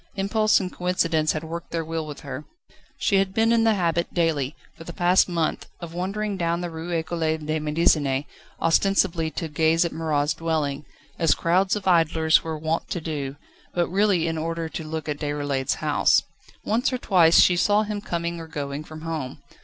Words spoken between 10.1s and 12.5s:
dwelling, as crowds of idlers